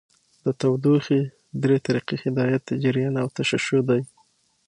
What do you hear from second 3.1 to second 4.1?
او تشعشع دي.